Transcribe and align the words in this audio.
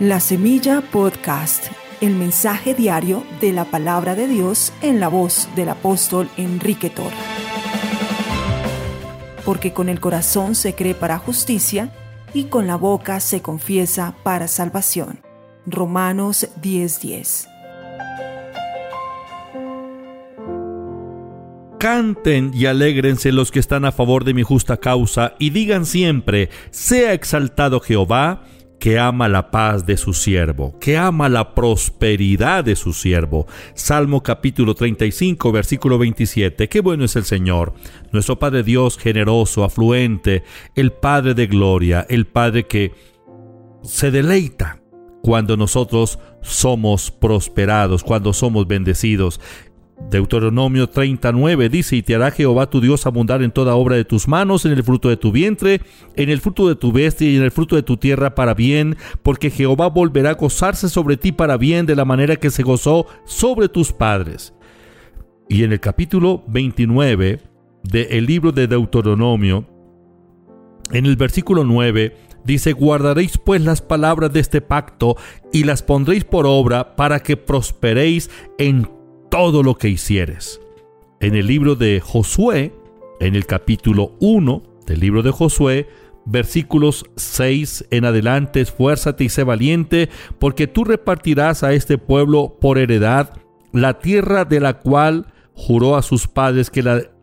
La 0.00 0.20
Semilla 0.20 0.82
Podcast, 0.82 1.68
el 2.02 2.16
mensaje 2.16 2.74
diario 2.74 3.24
de 3.40 3.54
la 3.54 3.64
palabra 3.64 4.14
de 4.14 4.28
Dios 4.28 4.74
en 4.82 5.00
la 5.00 5.08
voz 5.08 5.48
del 5.56 5.70
apóstol 5.70 6.28
Enrique 6.36 6.90
Torra. 6.90 7.16
Porque 9.46 9.72
con 9.72 9.88
el 9.88 9.98
corazón 9.98 10.54
se 10.54 10.74
cree 10.74 10.94
para 10.94 11.16
justicia 11.16 11.94
y 12.34 12.44
con 12.44 12.66
la 12.66 12.76
boca 12.76 13.20
se 13.20 13.40
confiesa 13.40 14.14
para 14.22 14.48
salvación. 14.48 15.20
Romanos 15.64 16.46
10:10. 16.60 17.48
Canten 21.78 22.50
y 22.52 22.66
alégrense 22.66 23.32
los 23.32 23.50
que 23.50 23.60
están 23.60 23.86
a 23.86 23.92
favor 23.92 24.24
de 24.24 24.34
mi 24.34 24.42
justa 24.42 24.76
causa 24.76 25.32
y 25.38 25.48
digan 25.48 25.86
siempre, 25.86 26.50
sea 26.70 27.14
exaltado 27.14 27.80
Jehová 27.80 28.42
que 28.86 29.00
ama 29.00 29.26
la 29.26 29.50
paz 29.50 29.84
de 29.84 29.96
su 29.96 30.14
siervo, 30.14 30.78
que 30.78 30.96
ama 30.96 31.28
la 31.28 31.56
prosperidad 31.56 32.62
de 32.62 32.76
su 32.76 32.92
siervo. 32.92 33.48
Salmo 33.74 34.22
capítulo 34.22 34.76
35, 34.76 35.50
versículo 35.50 35.98
27. 35.98 36.68
Qué 36.68 36.80
bueno 36.82 37.04
es 37.04 37.16
el 37.16 37.24
Señor, 37.24 37.74
nuestro 38.12 38.38
Padre 38.38 38.62
Dios 38.62 38.96
generoso, 38.96 39.64
afluente, 39.64 40.44
el 40.76 40.92
Padre 40.92 41.34
de 41.34 41.48
gloria, 41.48 42.06
el 42.08 42.28
Padre 42.28 42.68
que 42.68 42.92
se 43.82 44.12
deleita 44.12 44.80
cuando 45.20 45.56
nosotros 45.56 46.20
somos 46.42 47.10
prosperados, 47.10 48.04
cuando 48.04 48.32
somos 48.32 48.68
bendecidos. 48.68 49.40
Deuteronomio 50.10 50.88
39 50.88 51.68
dice, 51.68 51.96
y 51.96 52.02
te 52.02 52.14
hará 52.14 52.30
Jehová 52.30 52.68
tu 52.68 52.80
Dios 52.80 53.06
abundar 53.06 53.42
en 53.42 53.50
toda 53.50 53.74
obra 53.74 53.96
de 53.96 54.04
tus 54.04 54.28
manos, 54.28 54.64
en 54.64 54.72
el 54.72 54.84
fruto 54.84 55.08
de 55.08 55.16
tu 55.16 55.32
vientre, 55.32 55.80
en 56.14 56.28
el 56.28 56.40
fruto 56.40 56.68
de 56.68 56.76
tu 56.76 56.92
bestia 56.92 57.28
y 57.28 57.36
en 57.36 57.42
el 57.42 57.50
fruto 57.50 57.76
de 57.76 57.82
tu 57.82 57.96
tierra 57.96 58.34
para 58.34 58.54
bien, 58.54 58.96
porque 59.22 59.50
Jehová 59.50 59.88
volverá 59.88 60.30
a 60.30 60.34
gozarse 60.34 60.88
sobre 60.88 61.16
ti 61.16 61.32
para 61.32 61.56
bien 61.56 61.86
de 61.86 61.96
la 61.96 62.04
manera 62.04 62.36
que 62.36 62.50
se 62.50 62.62
gozó 62.62 63.06
sobre 63.24 63.68
tus 63.68 63.92
padres. 63.92 64.54
Y 65.48 65.64
en 65.64 65.72
el 65.72 65.80
capítulo 65.80 66.44
29 66.48 67.40
del 67.82 68.26
libro 68.26 68.52
de 68.52 68.66
Deuteronomio, 68.66 69.66
en 70.92 71.06
el 71.06 71.16
versículo 71.16 71.64
9, 71.64 72.16
dice, 72.44 72.72
guardaréis 72.72 73.38
pues 73.38 73.60
las 73.62 73.82
palabras 73.82 74.32
de 74.32 74.40
este 74.40 74.60
pacto 74.60 75.16
y 75.52 75.64
las 75.64 75.82
pondréis 75.82 76.24
por 76.24 76.46
obra 76.46 76.94
para 76.96 77.20
que 77.20 77.36
prosperéis 77.36 78.30
en 78.58 78.88
todo 79.30 79.62
lo 79.62 79.76
que 79.76 79.88
hicieres. 79.88 80.60
En 81.20 81.34
el 81.34 81.46
libro 81.46 81.74
de 81.76 82.00
Josué, 82.00 82.74
en 83.20 83.34
el 83.34 83.46
capítulo 83.46 84.12
1 84.20 84.62
del 84.86 85.00
libro 85.00 85.22
de 85.22 85.30
Josué, 85.30 85.88
versículos 86.26 87.04
6 87.16 87.86
en 87.90 88.04
adelante, 88.04 88.60
esfuérzate 88.60 89.24
y 89.24 89.28
sé 89.28 89.44
valiente, 89.44 90.08
porque 90.38 90.66
tú 90.66 90.84
repartirás 90.84 91.62
a 91.62 91.72
este 91.72 91.98
pueblo 91.98 92.56
por 92.60 92.78
heredad 92.78 93.30
la 93.72 93.98
tierra 93.98 94.44
de 94.44 94.60
la 94.60 94.78
cual 94.78 95.26
juró 95.54 95.96
a 95.96 96.02
sus 96.02 96.26
padres 96.28 96.70
que 96.70 96.82
la 96.82 97.02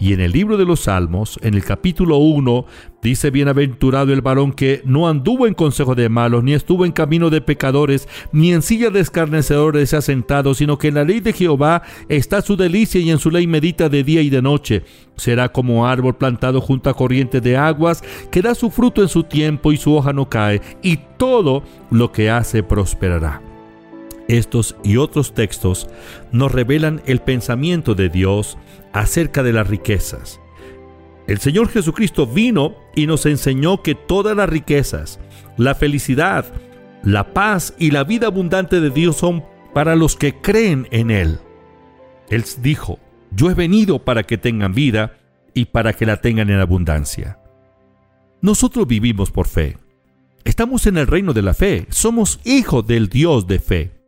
Y 0.00 0.14
en 0.14 0.20
el 0.20 0.32
libro 0.32 0.56
de 0.56 0.64
los 0.64 0.80
Salmos, 0.80 1.38
en 1.42 1.52
el 1.52 1.62
capítulo 1.62 2.16
1, 2.16 2.64
dice, 3.02 3.30
Bienaventurado 3.30 4.14
el 4.14 4.22
varón 4.22 4.52
que 4.52 4.80
no 4.86 5.06
anduvo 5.06 5.46
en 5.46 5.52
consejo 5.52 5.94
de 5.94 6.08
malos, 6.08 6.42
ni 6.42 6.54
estuvo 6.54 6.86
en 6.86 6.92
camino 6.92 7.28
de 7.28 7.42
pecadores, 7.42 8.08
ni 8.32 8.50
en 8.54 8.62
silla 8.62 8.88
de 8.88 9.00
escarnecedores 9.00 9.90
se 9.90 9.98
ha 9.98 10.00
sentado, 10.00 10.54
sino 10.54 10.78
que 10.78 10.88
en 10.88 10.94
la 10.94 11.04
ley 11.04 11.20
de 11.20 11.34
Jehová 11.34 11.82
está 12.08 12.40
su 12.40 12.56
delicia 12.56 12.98
y 12.98 13.10
en 13.10 13.18
su 13.18 13.30
ley 13.30 13.46
medita 13.46 13.90
de 13.90 14.02
día 14.02 14.22
y 14.22 14.30
de 14.30 14.40
noche. 14.40 14.84
Será 15.16 15.50
como 15.52 15.86
árbol 15.86 16.16
plantado 16.16 16.62
junto 16.62 16.88
a 16.88 16.94
corriente 16.94 17.42
de 17.42 17.58
aguas, 17.58 18.02
que 18.30 18.40
da 18.40 18.54
su 18.54 18.70
fruto 18.70 19.02
en 19.02 19.08
su 19.08 19.24
tiempo 19.24 19.70
y 19.70 19.76
su 19.76 19.94
hoja 19.94 20.14
no 20.14 20.30
cae, 20.30 20.62
y 20.82 20.98
todo 21.18 21.62
lo 21.90 22.10
que 22.10 22.30
hace 22.30 22.62
prosperará. 22.62 23.49
Estos 24.30 24.76
y 24.84 24.96
otros 24.96 25.34
textos 25.34 25.88
nos 26.30 26.52
revelan 26.52 27.02
el 27.06 27.18
pensamiento 27.18 27.96
de 27.96 28.08
Dios 28.08 28.58
acerca 28.92 29.42
de 29.42 29.52
las 29.52 29.66
riquezas. 29.66 30.40
El 31.26 31.38
Señor 31.38 31.68
Jesucristo 31.68 32.28
vino 32.28 32.76
y 32.94 33.08
nos 33.08 33.26
enseñó 33.26 33.82
que 33.82 33.96
todas 33.96 34.36
las 34.36 34.48
riquezas, 34.48 35.18
la 35.56 35.74
felicidad, 35.74 36.44
la 37.02 37.34
paz 37.34 37.74
y 37.76 37.90
la 37.90 38.04
vida 38.04 38.28
abundante 38.28 38.80
de 38.80 38.90
Dios 38.90 39.16
son 39.16 39.44
para 39.74 39.96
los 39.96 40.14
que 40.14 40.40
creen 40.40 40.86
en 40.92 41.10
Él. 41.10 41.40
Él 42.28 42.44
dijo, 42.62 43.00
yo 43.32 43.50
he 43.50 43.54
venido 43.54 44.04
para 44.04 44.22
que 44.22 44.38
tengan 44.38 44.74
vida 44.74 45.16
y 45.54 45.64
para 45.64 45.92
que 45.92 46.06
la 46.06 46.20
tengan 46.20 46.50
en 46.50 46.60
abundancia. 46.60 47.40
Nosotros 48.42 48.86
vivimos 48.86 49.32
por 49.32 49.48
fe. 49.48 49.76
Estamos 50.44 50.86
en 50.86 50.98
el 50.98 51.08
reino 51.08 51.32
de 51.32 51.42
la 51.42 51.52
fe. 51.52 51.88
Somos 51.90 52.38
hijos 52.44 52.86
del 52.86 53.08
Dios 53.08 53.48
de 53.48 53.58
fe. 53.58 53.99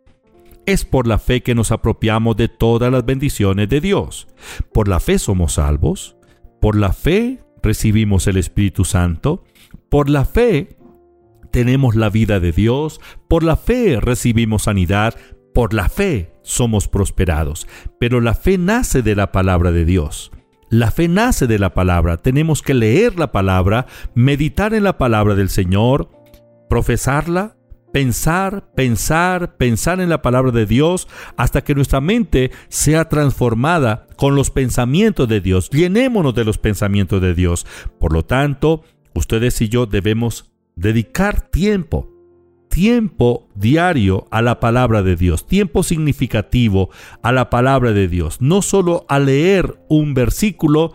Es 0.64 0.84
por 0.84 1.06
la 1.06 1.18
fe 1.18 1.42
que 1.42 1.54
nos 1.54 1.72
apropiamos 1.72 2.36
de 2.36 2.48
todas 2.48 2.92
las 2.92 3.04
bendiciones 3.04 3.68
de 3.68 3.80
Dios. 3.80 4.28
Por 4.72 4.88
la 4.88 5.00
fe 5.00 5.18
somos 5.18 5.54
salvos. 5.54 6.16
Por 6.60 6.76
la 6.76 6.92
fe 6.92 7.42
recibimos 7.62 8.26
el 8.28 8.36
Espíritu 8.36 8.84
Santo. 8.84 9.44
Por 9.88 10.08
la 10.08 10.24
fe 10.24 10.76
tenemos 11.50 11.96
la 11.96 12.10
vida 12.10 12.38
de 12.38 12.52
Dios. 12.52 13.00
Por 13.28 13.42
la 13.42 13.56
fe 13.56 13.98
recibimos 14.00 14.62
sanidad. 14.62 15.14
Por 15.52 15.74
la 15.74 15.88
fe 15.88 16.32
somos 16.42 16.86
prosperados. 16.86 17.66
Pero 17.98 18.20
la 18.20 18.34
fe 18.34 18.56
nace 18.56 19.02
de 19.02 19.16
la 19.16 19.32
palabra 19.32 19.72
de 19.72 19.84
Dios. 19.84 20.30
La 20.70 20.90
fe 20.90 21.08
nace 21.08 21.48
de 21.48 21.58
la 21.58 21.74
palabra. 21.74 22.16
Tenemos 22.18 22.62
que 22.62 22.72
leer 22.72 23.18
la 23.18 23.32
palabra, 23.32 23.86
meditar 24.14 24.72
en 24.74 24.84
la 24.84 24.96
palabra 24.96 25.34
del 25.34 25.50
Señor, 25.50 26.08
profesarla, 26.70 27.56
pensar, 27.92 28.72
pensar, 28.74 29.56
pensar 29.56 30.00
en 30.00 30.08
la 30.08 30.22
palabra 30.22 30.50
de 30.50 30.66
Dios 30.66 31.08
hasta 31.36 31.62
que 31.62 31.74
nuestra 31.74 32.00
mente 32.00 32.50
sea 32.68 33.08
transformada 33.08 34.06
con 34.16 34.34
los 34.34 34.50
pensamientos 34.50 35.28
de 35.28 35.40
Dios. 35.40 35.70
Llenémonos 35.70 36.34
de 36.34 36.44
los 36.44 36.58
pensamientos 36.58 37.20
de 37.20 37.34
Dios. 37.34 37.66
Por 38.00 38.12
lo 38.12 38.24
tanto, 38.24 38.82
ustedes 39.14 39.60
y 39.60 39.68
yo 39.68 39.86
debemos 39.86 40.52
dedicar 40.74 41.50
tiempo, 41.50 42.08
tiempo 42.68 43.48
diario 43.54 44.26
a 44.30 44.40
la 44.40 44.58
palabra 44.58 45.02
de 45.02 45.16
Dios, 45.16 45.46
tiempo 45.46 45.82
significativo 45.82 46.90
a 47.22 47.32
la 47.32 47.50
palabra 47.50 47.92
de 47.92 48.08
Dios, 48.08 48.40
no 48.40 48.62
solo 48.62 49.04
a 49.08 49.18
leer 49.18 49.78
un 49.88 50.14
versículo 50.14 50.94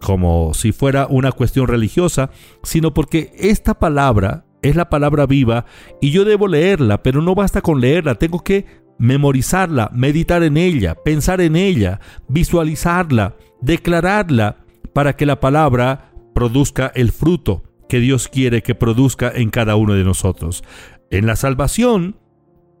como 0.00 0.54
si 0.54 0.72
fuera 0.72 1.06
una 1.10 1.32
cuestión 1.32 1.66
religiosa, 1.66 2.30
sino 2.62 2.94
porque 2.94 3.32
esta 3.36 3.78
palabra 3.78 4.46
es 4.62 4.76
la 4.76 4.88
palabra 4.88 5.26
viva 5.26 5.64
y 6.00 6.10
yo 6.10 6.24
debo 6.24 6.48
leerla, 6.48 7.02
pero 7.02 7.22
no 7.22 7.34
basta 7.34 7.60
con 7.60 7.80
leerla, 7.80 8.16
tengo 8.16 8.42
que 8.42 8.66
memorizarla, 8.98 9.90
meditar 9.92 10.42
en 10.42 10.56
ella, 10.56 10.94
pensar 10.94 11.40
en 11.40 11.56
ella, 11.56 12.00
visualizarla, 12.28 13.36
declararla 13.60 14.64
para 14.92 15.16
que 15.16 15.26
la 15.26 15.40
palabra 15.40 16.12
produzca 16.34 16.90
el 16.94 17.12
fruto 17.12 17.62
que 17.88 18.00
Dios 18.00 18.28
quiere 18.28 18.62
que 18.62 18.74
produzca 18.74 19.32
en 19.34 19.50
cada 19.50 19.76
uno 19.76 19.94
de 19.94 20.04
nosotros. 20.04 20.62
En 21.10 21.26
la 21.26 21.36
salvación 21.36 22.16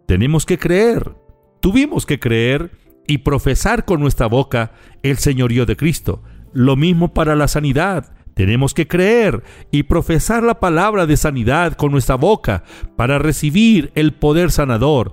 tenemos 0.06 0.44
que 0.44 0.58
creer, 0.58 1.14
tuvimos 1.60 2.04
que 2.04 2.18
creer 2.18 2.72
y 3.06 3.18
profesar 3.18 3.84
con 3.84 4.00
nuestra 4.00 4.26
boca 4.26 4.72
el 5.02 5.16
señorío 5.16 5.64
de 5.66 5.76
Cristo. 5.76 6.22
Lo 6.52 6.76
mismo 6.76 7.14
para 7.14 7.36
la 7.36 7.48
sanidad. 7.48 8.12
Tenemos 8.38 8.72
que 8.72 8.86
creer 8.86 9.42
y 9.72 9.82
profesar 9.82 10.44
la 10.44 10.60
palabra 10.60 11.06
de 11.06 11.16
sanidad 11.16 11.72
con 11.72 11.90
nuestra 11.90 12.14
boca 12.14 12.62
para 12.94 13.18
recibir 13.18 13.90
el 13.96 14.14
poder 14.14 14.52
sanador. 14.52 15.10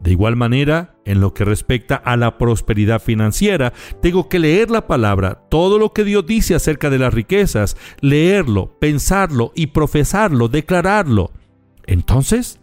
De 0.00 0.12
igual 0.12 0.36
manera, 0.36 0.96
en 1.04 1.20
lo 1.20 1.34
que 1.34 1.44
respecta 1.44 1.96
a 1.96 2.16
la 2.16 2.38
prosperidad 2.38 3.02
financiera, 3.02 3.74
tengo 4.00 4.30
que 4.30 4.38
leer 4.38 4.70
la 4.70 4.86
palabra, 4.86 5.42
todo 5.50 5.78
lo 5.78 5.92
que 5.92 6.02
Dios 6.02 6.24
dice 6.24 6.54
acerca 6.54 6.88
de 6.88 6.98
las 6.98 7.12
riquezas, 7.12 7.76
leerlo, 8.00 8.78
pensarlo 8.80 9.52
y 9.54 9.66
profesarlo, 9.66 10.48
declararlo. 10.48 11.32
Entonces, 11.84 12.58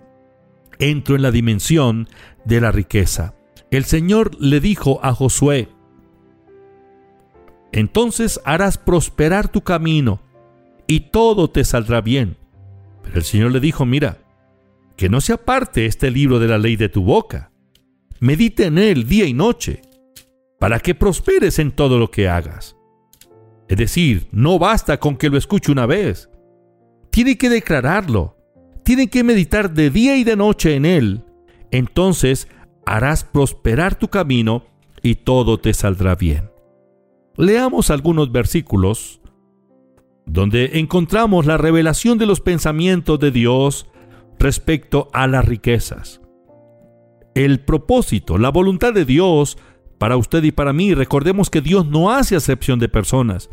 entro 0.80 1.16
en 1.16 1.22
la 1.22 1.30
dimensión 1.30 2.10
de 2.46 2.62
la 2.62 2.72
riqueza. 2.72 3.36
El 3.70 3.86
Señor 3.86 4.32
le 4.40 4.60
dijo 4.60 5.00
a 5.04 5.14
Josué, 5.14 5.70
entonces 7.74 8.40
harás 8.46 8.78
prosperar 8.78 9.52
tu 9.52 9.62
camino 9.62 10.22
y 10.88 11.02
todo 11.12 11.50
te 11.50 11.64
saldrá 11.64 12.02
bien. 12.02 12.38
Pero 13.02 13.18
el 13.18 13.24
Señor 13.24 13.52
le 13.52 13.60
dijo, 13.60 13.84
mira, 13.84 14.20
que 14.96 15.10
no 15.10 15.20
se 15.20 15.34
aparte 15.34 15.88
este 15.88 16.12
libro 16.12 16.40
de 16.40 16.48
la 16.48 16.60
ley 16.60 16.76
de 16.76 16.88
tu 16.88 17.04
boca. 17.04 17.52
Medite 18.20 18.66
en 18.66 18.78
él 18.78 19.08
día 19.08 19.26
y 19.26 19.34
noche, 19.34 19.82
para 20.60 20.80
que 20.80 20.94
prosperes 20.94 21.58
en 21.58 21.72
todo 21.72 21.98
lo 21.98 22.12
que 22.12 22.30
hagas. 22.30 22.78
Es 23.68 23.78
decir, 23.78 24.28
no 24.32 24.60
basta 24.60 25.00
con 25.00 25.18
que 25.18 25.30
lo 25.30 25.38
escuche 25.38 25.72
una 25.72 25.88
vez. 25.88 26.30
Tiene 27.10 27.40
que 27.40 27.50
declararlo. 27.50 28.38
Tiene 28.84 29.10
que 29.10 29.24
meditar 29.24 29.74
de 29.74 29.90
día 29.90 30.16
y 30.16 30.24
de 30.24 30.36
noche 30.36 30.76
en 30.76 30.86
él. 30.86 31.24
Entonces 31.72 32.48
harás 32.86 33.24
prosperar 33.24 33.96
tu 33.96 34.10
camino 34.10 34.64
y 35.02 35.16
todo 35.16 35.60
te 35.60 35.74
saldrá 35.74 36.16
bien. 36.16 36.53
Leamos 37.38 37.90
algunos 37.90 38.32
versículos 38.32 39.22
donde 40.26 40.80
encontramos 40.80 41.46
la 41.46 41.58
revelación 41.58 42.18
de 42.18 42.26
los 42.26 42.40
pensamientos 42.40 43.20
de 43.20 43.32
Dios 43.32 43.88
respecto 44.40 45.10
a 45.14 45.28
las 45.28 45.46
riquezas. 45.46 46.22
El 47.36 47.60
propósito, 47.60 48.38
la 48.38 48.50
voluntad 48.50 48.94
de 48.94 49.06
Dios 49.06 49.58
para 49.98 50.18
usted 50.18 50.44
y 50.44 50.52
para 50.52 50.74
mí, 50.74 50.94
recordemos 50.94 51.50
que 51.50 51.62
Dios 51.62 51.88
no 51.88 52.12
hace 52.12 52.36
acepción 52.36 52.78
de 52.78 52.90
personas. 52.90 53.50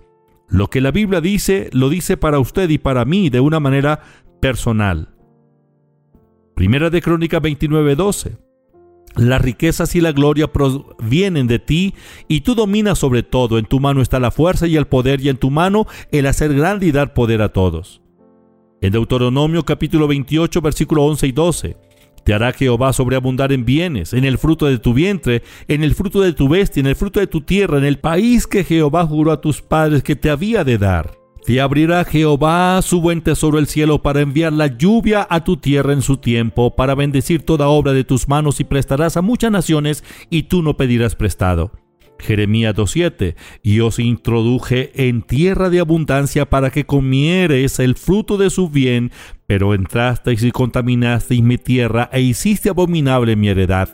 Lo 0.48 0.68
que 0.68 0.80
la 0.80 0.90
Biblia 0.90 1.20
dice, 1.20 1.70
lo 1.72 1.88
dice 1.88 2.16
para 2.16 2.40
usted 2.40 2.68
y 2.70 2.78
para 2.78 3.04
mí 3.04 3.30
de 3.30 3.40
una 3.40 3.60
manera 3.60 4.00
personal. 4.40 5.14
Primera 6.56 6.90
de 6.90 7.00
Crónica 7.00 7.40
29:12. 7.40 8.49
Las 9.16 9.42
riquezas 9.42 9.94
y 9.96 10.00
la 10.00 10.12
gloria 10.12 10.52
provienen 10.52 11.46
de 11.46 11.58
ti 11.58 11.94
y 12.28 12.42
tú 12.42 12.54
dominas 12.54 12.98
sobre 12.98 13.22
todo. 13.22 13.58
En 13.58 13.66
tu 13.66 13.80
mano 13.80 14.02
está 14.02 14.20
la 14.20 14.30
fuerza 14.30 14.66
y 14.66 14.76
el 14.76 14.86
poder 14.86 15.20
y 15.20 15.28
en 15.28 15.36
tu 15.36 15.50
mano 15.50 15.86
el 16.12 16.26
hacer 16.26 16.54
grande 16.54 16.86
y 16.86 16.92
dar 16.92 17.12
poder 17.12 17.42
a 17.42 17.50
todos. 17.50 18.00
En 18.80 18.92
Deuteronomio 18.92 19.64
capítulo 19.64 20.06
28 20.06 20.60
versículo 20.60 21.04
11 21.04 21.26
y 21.26 21.32
12. 21.32 21.76
Te 22.24 22.34
hará 22.34 22.52
Jehová 22.52 22.92
sobreabundar 22.92 23.52
en 23.52 23.64
bienes, 23.64 24.12
en 24.12 24.24
el 24.24 24.38
fruto 24.38 24.66
de 24.66 24.78
tu 24.78 24.94
vientre, 24.94 25.42
en 25.68 25.82
el 25.82 25.94
fruto 25.94 26.20
de 26.20 26.32
tu 26.32 26.48
bestia, 26.48 26.80
en 26.80 26.86
el 26.86 26.96
fruto 26.96 27.18
de 27.18 27.26
tu 27.26 27.40
tierra, 27.40 27.78
en 27.78 27.84
el 27.84 27.98
país 27.98 28.46
que 28.46 28.62
Jehová 28.62 29.06
juró 29.06 29.32
a 29.32 29.40
tus 29.40 29.62
padres 29.62 30.02
que 30.02 30.16
te 30.16 30.30
había 30.30 30.62
de 30.62 30.78
dar. 30.78 31.19
Te 31.50 31.60
abrirá 31.60 32.04
Jehová 32.04 32.80
su 32.80 33.00
buen 33.00 33.22
tesoro 33.22 33.58
el 33.58 33.66
cielo 33.66 34.00
para 34.00 34.20
enviar 34.20 34.52
la 34.52 34.68
lluvia 34.68 35.26
a 35.28 35.42
tu 35.42 35.56
tierra 35.56 35.92
en 35.92 36.00
su 36.00 36.18
tiempo, 36.18 36.76
para 36.76 36.94
bendecir 36.94 37.42
toda 37.42 37.66
obra 37.66 37.92
de 37.92 38.04
tus 38.04 38.28
manos 38.28 38.60
y 38.60 38.64
prestarás 38.64 39.16
a 39.16 39.20
muchas 39.20 39.50
naciones 39.50 40.04
y 40.30 40.44
tú 40.44 40.62
no 40.62 40.76
pedirás 40.76 41.16
prestado. 41.16 41.72
Jeremías 42.20 42.76
2.7 42.76 43.34
Y 43.64 43.80
os 43.80 43.98
introduje 43.98 44.92
en 45.08 45.22
tierra 45.22 45.70
de 45.70 45.80
abundancia 45.80 46.48
para 46.48 46.70
que 46.70 46.86
comieres 46.86 47.80
el 47.80 47.96
fruto 47.96 48.36
de 48.36 48.48
su 48.48 48.68
bien, 48.70 49.10
pero 49.48 49.74
entrasteis 49.74 50.44
y 50.44 50.52
contaminasteis 50.52 51.42
mi 51.42 51.58
tierra 51.58 52.08
e 52.12 52.20
hiciste 52.20 52.68
abominable 52.68 53.34
mi 53.34 53.48
heredad. 53.48 53.88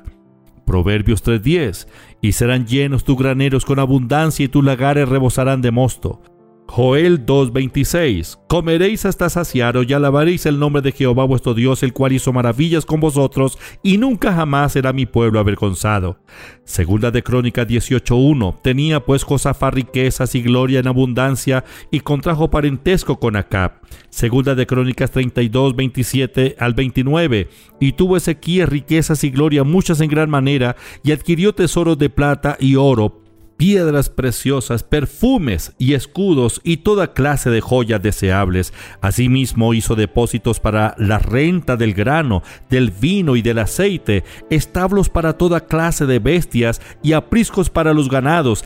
Proverbios 0.67 1.25
3.10 1.25 1.89
Y 2.21 2.33
serán 2.33 2.67
llenos 2.67 3.03
tus 3.05 3.17
graneros 3.17 3.65
con 3.65 3.79
abundancia 3.79 4.45
y 4.45 4.49
tus 4.49 4.63
lagares 4.63 5.09
rebosarán 5.09 5.63
de 5.63 5.71
mosto. 5.71 6.21
Joel 6.69 7.25
2:26 7.25 8.39
Comeréis 8.49 9.07
hasta 9.07 9.31
saciaros 9.31 9.87
y 9.89 9.93
alabaréis 9.93 10.47
el 10.47 10.59
nombre 10.59 10.83
de 10.83 10.93
Jehová 10.93 11.25
vuestro 11.25 11.55
Dios, 11.55 11.83
el 11.83 11.93
cual 11.93 12.13
hizo 12.13 12.33
maravillas 12.33 12.85
con 12.85 13.01
vosotros, 13.01 13.59
y 13.83 13.99
nunca 13.99 14.33
jamás 14.33 14.73
será 14.73 14.93
mi 14.93 15.07
pueblo 15.07 15.41
avergonzado. 15.41 16.19
Segunda 16.65 17.11
de 17.11 17.23
Crónicas 17.23 17.67
18:1 17.67 18.61
Tenía 18.63 19.01
pues 19.01 19.23
Josafat 19.25 19.75
riquezas 19.75 20.35
y 20.35 20.43
gloria 20.43 20.81
en 20.81 20.89
abundancia, 20.89 21.65
y 21.91 22.01
contrajo 22.01 22.51
parentesco 22.51 23.19
con 23.19 23.37
Acab. 23.37 23.81
Segunda 24.11 24.55
de 24.55 24.67
Crónicas 24.67 25.13
32:27 25.13 26.57
al 26.59 26.75
29 26.75 27.49
Y 27.81 27.93
tuvo 27.93 28.17
Ezequías 28.17 28.69
riquezas 28.69 29.25
y 29.25 29.31
gloria 29.31 29.65
muchas 29.65 30.01
en 30.01 30.11
gran 30.11 30.31
manera, 30.31 30.77
y 31.03 31.13
adquirió 31.13 31.55
tesoros 31.55 31.99
de 31.99 32.11
plata 32.11 32.57
y 32.61 32.77
oro, 32.77 33.26
piedras 33.57 34.11
preciosas, 34.11 34.83
perfumes 34.83 35.73
y 35.79 35.95
escudos 35.95 36.61
y 36.65 36.79
toda 36.79 37.13
clase 37.15 37.51
de 37.51 37.61
joyas 37.61 38.03
deseables. 38.03 38.73
Asimismo 39.01 39.75
hizo 39.75 39.95
depósitos 39.95 40.61
para 40.61 40.95
la 40.99 41.19
renta 41.19 41.77
del 41.77 41.95
grano, 41.95 42.43
del 42.71 42.91
vino 42.91 43.37
y 43.37 43.43
del 43.43 43.59
aceite, 43.59 44.25
establos 44.51 45.09
para 45.09 45.35
toda 45.35 45.67
clase 45.67 46.07
de 46.07 46.19
bestias 46.19 46.81
y 47.03 47.13
apriscos 47.13 47.71
para 47.71 47.95
los 47.95 48.09
ganados. 48.09 48.65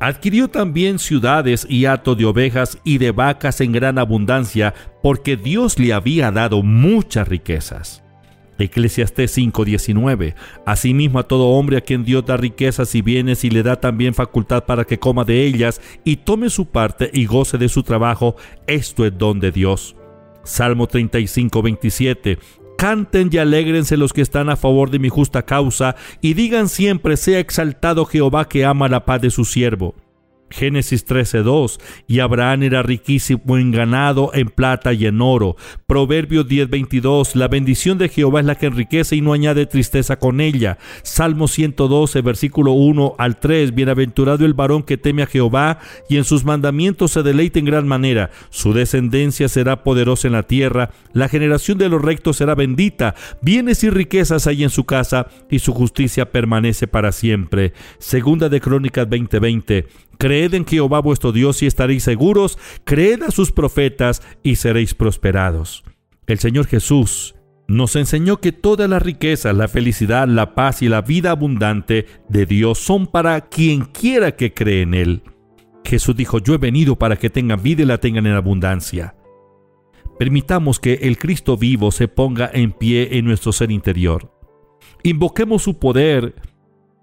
Adquirió 0.00 0.48
también 0.48 1.00
ciudades 1.00 1.66
y 1.68 1.86
hato 1.86 2.14
de 2.14 2.24
ovejas 2.24 2.78
y 2.84 2.98
de 2.98 3.10
vacas 3.10 3.60
en 3.60 3.72
gran 3.72 3.98
abundancia, 3.98 4.72
porque 5.02 5.36
Dios 5.36 5.78
le 5.78 5.92
había 5.92 6.30
dado 6.30 6.62
muchas 6.62 7.26
riquezas. 7.26 8.04
Eclesiastés 8.64 9.30
5:19. 9.36 10.34
Asimismo 10.66 11.18
a 11.18 11.22
todo 11.22 11.48
hombre 11.48 11.76
a 11.76 11.80
quien 11.80 12.04
Dios 12.04 12.24
da 12.26 12.36
riquezas 12.36 12.94
y 12.94 13.02
bienes 13.02 13.44
y 13.44 13.50
le 13.50 13.62
da 13.62 13.76
también 13.76 14.14
facultad 14.14 14.64
para 14.64 14.84
que 14.84 14.98
coma 14.98 15.24
de 15.24 15.44
ellas 15.44 15.80
y 16.04 16.16
tome 16.16 16.50
su 16.50 16.66
parte 16.66 17.10
y 17.12 17.26
goce 17.26 17.58
de 17.58 17.68
su 17.68 17.82
trabajo, 17.82 18.36
esto 18.66 19.06
es 19.06 19.16
don 19.16 19.40
de 19.40 19.52
Dios. 19.52 19.96
Salmo 20.44 20.86
35:27. 20.86 22.38
Canten 22.76 23.28
y 23.32 23.38
alégrense 23.38 23.96
los 23.96 24.12
que 24.12 24.22
están 24.22 24.48
a 24.50 24.56
favor 24.56 24.90
de 24.90 25.00
mi 25.00 25.08
justa 25.08 25.44
causa, 25.44 25.96
y 26.20 26.34
digan 26.34 26.68
siempre, 26.68 27.16
sea 27.16 27.40
exaltado 27.40 28.04
Jehová 28.04 28.48
que 28.48 28.64
ama 28.64 28.88
la 28.88 29.04
paz 29.04 29.20
de 29.20 29.30
su 29.30 29.44
siervo. 29.44 29.96
Génesis 30.50 31.06
13:2 31.06 31.78
Y 32.06 32.20
Abraham 32.20 32.62
era 32.64 32.82
riquísimo 32.82 33.58
en 33.58 33.70
ganado, 33.70 34.30
en 34.34 34.48
plata 34.48 34.92
y 34.92 35.06
en 35.06 35.20
oro. 35.20 35.56
Proverbios 35.86 36.46
10:22 36.46 37.34
La 37.34 37.48
bendición 37.48 37.98
de 37.98 38.08
Jehová 38.08 38.40
es 38.40 38.46
la 38.46 38.54
que 38.54 38.66
enriquece 38.66 39.16
y 39.16 39.20
no 39.20 39.32
añade 39.32 39.66
tristeza 39.66 40.18
con 40.18 40.40
ella. 40.40 40.78
Salmo 41.02 41.48
112, 41.48 42.20
versículo 42.22 42.72
1 42.72 43.14
al 43.18 43.38
3 43.38 43.74
Bienaventurado 43.74 44.44
el 44.44 44.54
varón 44.54 44.82
que 44.82 44.96
teme 44.96 45.22
a 45.22 45.26
Jehová 45.26 45.78
y 46.08 46.16
en 46.16 46.24
sus 46.24 46.44
mandamientos 46.44 47.12
se 47.12 47.22
deleita 47.22 47.58
en 47.58 47.64
gran 47.64 47.86
manera. 47.86 48.30
Su 48.50 48.72
descendencia 48.72 49.48
será 49.48 49.82
poderosa 49.82 50.28
en 50.28 50.32
la 50.32 50.42
tierra, 50.44 50.90
la 51.12 51.28
generación 51.28 51.78
de 51.78 51.88
los 51.88 52.02
rectos 52.02 52.36
será 52.36 52.54
bendita. 52.54 53.14
Bienes 53.42 53.84
y 53.84 53.90
riquezas 53.90 54.46
hay 54.46 54.64
en 54.64 54.70
su 54.70 54.84
casa 54.84 55.28
y 55.50 55.58
su 55.58 55.72
justicia 55.72 56.30
permanece 56.30 56.86
para 56.86 57.12
siempre. 57.12 57.72
Segunda 57.98 58.48
de 58.48 58.60
Crónicas 58.60 59.08
20:20 59.08 60.07
Creed 60.18 60.54
en 60.54 60.66
Jehová 60.66 61.00
vuestro 61.00 61.30
Dios 61.30 61.62
y 61.62 61.66
estaréis 61.66 62.02
seguros, 62.02 62.58
creed 62.84 63.22
a 63.22 63.30
sus 63.30 63.52
profetas 63.52 64.20
y 64.42 64.56
seréis 64.56 64.94
prosperados. 64.94 65.84
El 66.26 66.40
Señor 66.40 66.66
Jesús 66.66 67.36
nos 67.68 67.94
enseñó 67.94 68.38
que 68.38 68.50
toda 68.50 68.88
la 68.88 68.98
riqueza, 68.98 69.52
la 69.52 69.68
felicidad, 69.68 70.26
la 70.26 70.54
paz 70.54 70.82
y 70.82 70.88
la 70.88 71.02
vida 71.02 71.30
abundante 71.30 72.06
de 72.28 72.46
Dios 72.46 72.78
son 72.78 73.06
para 73.06 73.42
quien 73.42 73.84
quiera 73.84 74.34
que 74.34 74.52
cree 74.52 74.82
en 74.82 74.94
Él. 74.94 75.22
Jesús 75.84 76.16
dijo, 76.16 76.38
yo 76.38 76.54
he 76.54 76.58
venido 76.58 76.96
para 76.96 77.16
que 77.16 77.30
tengan 77.30 77.62
vida 77.62 77.82
y 77.82 77.86
la 77.86 77.98
tengan 77.98 78.26
en 78.26 78.34
abundancia. 78.34 79.14
Permitamos 80.18 80.80
que 80.80 80.94
el 80.94 81.16
Cristo 81.16 81.56
vivo 81.56 81.92
se 81.92 82.08
ponga 82.08 82.50
en 82.52 82.72
pie 82.72 83.18
en 83.18 83.24
nuestro 83.24 83.52
ser 83.52 83.70
interior. 83.70 84.34
Invoquemos 85.04 85.62
su 85.62 85.78
poder 85.78 86.34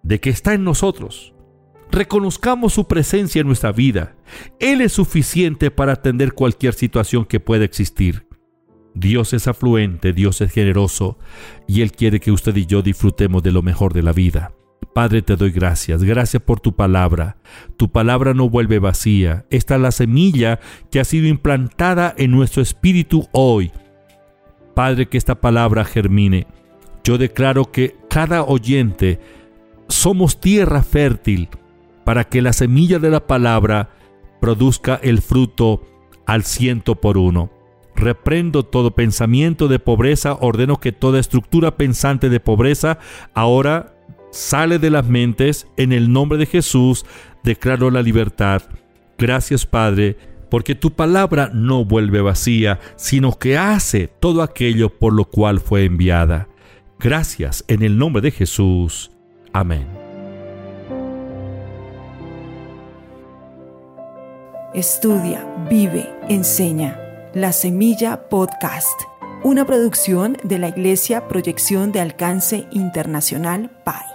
de 0.03 0.19
que 0.19 0.29
está 0.31 0.53
en 0.53 0.65
nosotros 0.65 1.34
Reconozcamos 1.95 2.73
su 2.73 2.89
presencia 2.89 3.39
en 3.39 3.47
nuestra 3.47 3.71
vida. 3.71 4.17
Él 4.59 4.81
es 4.81 4.91
suficiente 4.91 5.71
para 5.71 5.93
atender 5.93 6.33
cualquier 6.33 6.73
situación 6.73 7.23
que 7.23 7.39
pueda 7.39 7.63
existir. 7.63 8.27
Dios 8.93 9.31
es 9.31 9.47
afluente, 9.47 10.11
Dios 10.11 10.41
es 10.41 10.51
generoso 10.51 11.17
y 11.69 11.83
Él 11.83 11.93
quiere 11.93 12.19
que 12.19 12.33
usted 12.33 12.53
y 12.57 12.65
yo 12.65 12.81
disfrutemos 12.81 13.43
de 13.43 13.53
lo 13.53 13.61
mejor 13.61 13.93
de 13.93 14.03
la 14.03 14.11
vida. 14.11 14.51
Padre, 14.93 15.21
te 15.21 15.37
doy 15.37 15.51
gracias. 15.51 16.03
Gracias 16.03 16.43
por 16.43 16.59
tu 16.59 16.75
palabra. 16.75 17.37
Tu 17.77 17.89
palabra 17.89 18.33
no 18.33 18.49
vuelve 18.49 18.79
vacía. 18.79 19.45
Esta 19.49 19.75
es 19.75 19.81
la 19.81 19.93
semilla 19.93 20.59
que 20.91 20.99
ha 20.99 21.05
sido 21.05 21.27
implantada 21.27 22.13
en 22.17 22.31
nuestro 22.31 22.61
espíritu 22.61 23.29
hoy. 23.31 23.71
Padre, 24.73 25.05
que 25.07 25.17
esta 25.17 25.35
palabra 25.39 25.85
germine. 25.85 26.45
Yo 27.05 27.17
declaro 27.17 27.71
que 27.71 27.95
cada 28.09 28.43
oyente 28.43 29.21
somos 29.87 30.41
tierra 30.41 30.83
fértil 30.83 31.47
para 32.05 32.23
que 32.23 32.41
la 32.41 32.53
semilla 32.53 32.99
de 32.99 33.09
la 33.09 33.27
palabra 33.27 33.89
produzca 34.39 34.99
el 35.03 35.21
fruto 35.21 35.81
al 36.25 36.43
ciento 36.43 36.95
por 36.95 37.17
uno. 37.17 37.51
Reprendo 37.95 38.63
todo 38.63 38.91
pensamiento 38.91 39.67
de 39.67 39.79
pobreza, 39.79 40.37
ordeno 40.39 40.79
que 40.79 40.91
toda 40.91 41.19
estructura 41.19 41.77
pensante 41.77 42.29
de 42.29 42.39
pobreza 42.39 42.99
ahora 43.33 43.97
sale 44.31 44.79
de 44.79 44.89
las 44.89 45.05
mentes. 45.07 45.67
En 45.77 45.91
el 45.91 46.11
nombre 46.11 46.37
de 46.37 46.45
Jesús 46.45 47.05
declaro 47.43 47.89
la 47.89 48.01
libertad. 48.01 48.63
Gracias 49.17 49.65
Padre, 49.65 50.17
porque 50.49 50.75
tu 50.75 50.91
palabra 50.91 51.49
no 51.53 51.85
vuelve 51.85 52.21
vacía, 52.21 52.79
sino 52.97 53.39
que 53.39 53.57
hace 53.57 54.07
todo 54.07 54.43
aquello 54.43 54.89
por 54.89 55.13
lo 55.13 55.25
cual 55.25 55.59
fue 55.59 55.85
enviada. 55.85 56.49
Gracias 56.99 57.63
en 57.67 57.81
el 57.81 57.97
nombre 57.97 58.21
de 58.21 58.31
Jesús. 58.31 59.11
Amén. 59.53 60.04
Estudia, 64.75 65.41
vive, 65.69 66.05
enseña. 66.27 66.99
La 67.33 67.53
Semilla 67.53 68.27
Podcast. 68.27 68.99
una 69.41 69.65
producción 69.65 70.35
de 70.43 70.59
la 70.59 70.67
Iglesia 70.67 71.29
Proyección 71.29 71.93
de 71.93 72.01
Alcance 72.01 72.67
Internacional 72.71 73.69
PAI. 73.85 74.14